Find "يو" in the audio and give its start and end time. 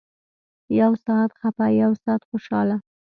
0.79-0.91, 1.81-1.91